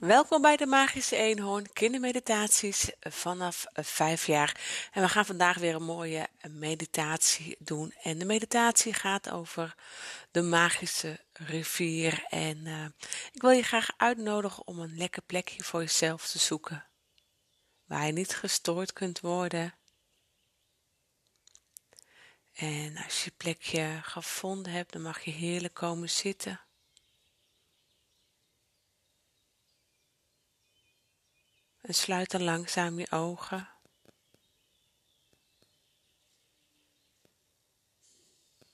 [0.00, 4.60] Welkom bij de Magische Eenhoorn kindermeditaties vanaf vijf jaar.
[4.92, 7.94] En we gaan vandaag weer een mooie meditatie doen.
[8.02, 9.74] En de meditatie gaat over
[10.30, 12.24] de magische rivier.
[12.28, 12.84] En uh,
[13.32, 16.86] ik wil je graag uitnodigen om een lekker plekje voor jezelf te zoeken.
[17.84, 19.74] Waar je niet gestoord kunt worden.
[22.52, 26.60] En als je plekje gevonden hebt, dan mag je heerlijk komen zitten.
[31.88, 33.68] En sluit dan langzaam je ogen.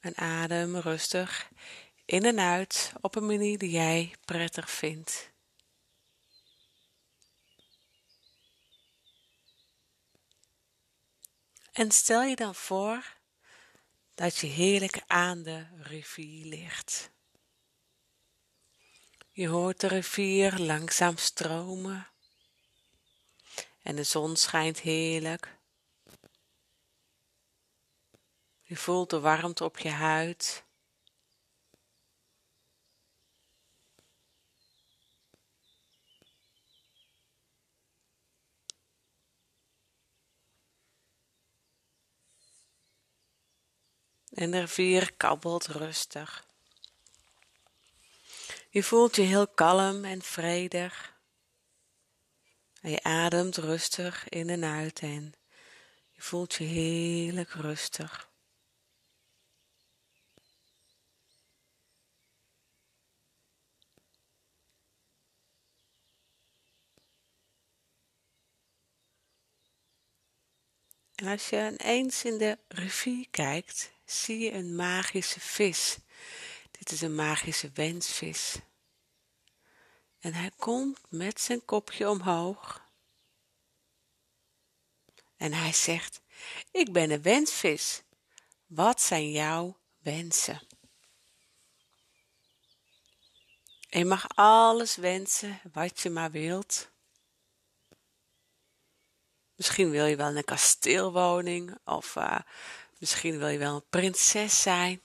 [0.00, 1.50] En adem rustig
[2.04, 5.30] in en uit op een manier die jij prettig vindt.
[11.72, 13.16] En stel je dan voor
[14.14, 17.10] dat je heerlijk aan de rivier ligt.
[19.32, 22.14] Je hoort de rivier langzaam stromen
[23.86, 25.58] en de zon schijnt heerlijk.
[28.62, 30.64] Je voelt de warmte op je huid.
[44.32, 46.46] En de rivier kabbelt rustig.
[48.70, 51.15] Je voelt je heel kalm en vredig.
[52.86, 55.34] En je ademt rustig in en uit en
[56.12, 58.30] je voelt je heerlijk rustig.
[71.14, 75.98] En als je eens in de rivier kijkt, zie je een magische vis.
[76.70, 78.56] Dit is een magische wensvis.
[80.26, 82.82] En hij komt met zijn kopje omhoog.
[85.36, 86.20] En hij zegt:
[86.70, 88.02] Ik ben een wensvis.
[88.66, 90.60] Wat zijn jouw wensen?
[93.88, 96.90] je mag alles wensen wat je maar wilt.
[99.54, 102.38] Misschien wil je wel een kasteelwoning of uh,
[102.98, 105.00] misschien wil je wel een prinses zijn.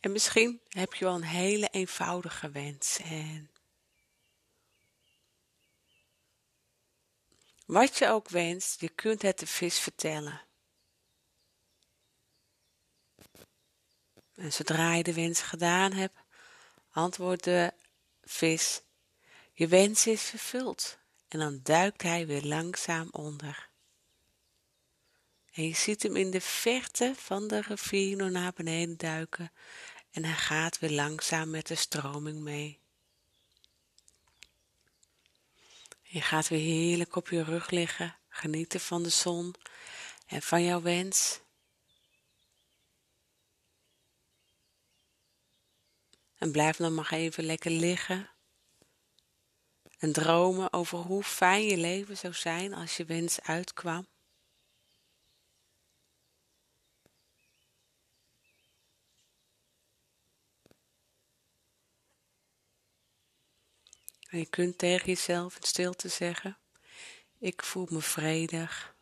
[0.00, 2.98] En misschien heb je wel een hele eenvoudige wens.
[2.98, 3.50] En
[7.66, 10.40] wat je ook wenst, je kunt het de vis vertellen.
[14.34, 16.18] En zodra je de wens gedaan hebt,
[16.90, 17.72] antwoordt de
[18.22, 18.82] vis:
[19.52, 20.98] Je wens is vervuld.
[21.28, 23.68] En dan duikt hij weer langzaam onder.
[25.56, 29.52] En je ziet hem in de verte van de rivier naar beneden duiken
[30.10, 32.80] en hij gaat weer langzaam met de stroming mee.
[36.02, 39.54] Je gaat weer heerlijk op je rug liggen, genieten van de zon
[40.26, 41.40] en van jouw wens.
[46.38, 48.30] En blijf dan maar even lekker liggen
[49.98, 54.06] en dromen over hoe fijn je leven zou zijn als je wens uitkwam.
[64.28, 66.58] En je kunt tegen jezelf in stilte zeggen:
[67.38, 68.94] Ik voel me vredig.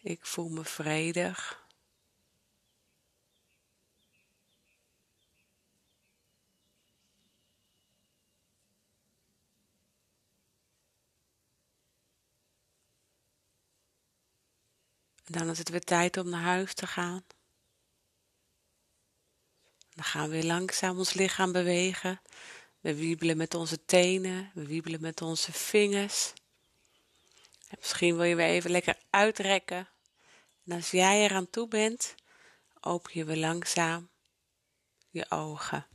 [0.00, 1.62] Ik voel me vredig.
[15.24, 17.24] En dan is het weer tijd om naar huis te gaan.
[19.94, 22.20] Dan gaan we weer langzaam ons lichaam bewegen
[22.84, 26.32] we wiebelen met onze tenen, we wiebelen met onze vingers.
[27.68, 29.88] En misschien wil je weer even lekker uitrekken.
[30.66, 32.14] En als jij eraan toe bent,
[32.80, 34.08] open je weer langzaam
[35.10, 35.86] je ogen.